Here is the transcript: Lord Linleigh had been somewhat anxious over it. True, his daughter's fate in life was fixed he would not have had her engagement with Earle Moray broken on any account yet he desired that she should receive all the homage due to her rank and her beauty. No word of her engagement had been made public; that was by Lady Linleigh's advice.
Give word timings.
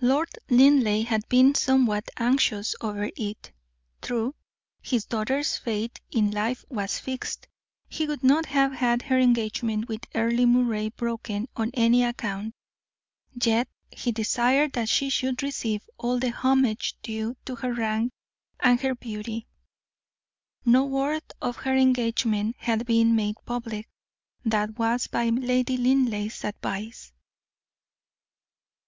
Lord 0.00 0.30
Linleigh 0.48 1.02
had 1.02 1.28
been 1.28 1.56
somewhat 1.56 2.08
anxious 2.16 2.76
over 2.80 3.10
it. 3.16 3.50
True, 4.00 4.36
his 4.80 5.04
daughter's 5.06 5.56
fate 5.56 6.00
in 6.12 6.30
life 6.30 6.64
was 6.68 7.00
fixed 7.00 7.48
he 7.88 8.06
would 8.06 8.22
not 8.22 8.46
have 8.46 8.70
had 8.74 9.02
her 9.02 9.18
engagement 9.18 9.88
with 9.88 10.04
Earle 10.14 10.46
Moray 10.46 10.90
broken 10.90 11.48
on 11.56 11.72
any 11.74 12.04
account 12.04 12.54
yet 13.34 13.68
he 13.90 14.12
desired 14.12 14.72
that 14.74 14.88
she 14.88 15.10
should 15.10 15.42
receive 15.42 15.82
all 15.98 16.20
the 16.20 16.30
homage 16.30 16.94
due 17.02 17.36
to 17.44 17.56
her 17.56 17.74
rank 17.74 18.12
and 18.60 18.80
her 18.82 18.94
beauty. 18.94 19.48
No 20.64 20.84
word 20.84 21.24
of 21.40 21.56
her 21.56 21.74
engagement 21.74 22.54
had 22.56 22.86
been 22.86 23.16
made 23.16 23.34
public; 23.44 23.88
that 24.44 24.78
was 24.78 25.08
by 25.08 25.30
Lady 25.30 25.76
Linleigh's 25.76 26.44
advice. 26.44 27.10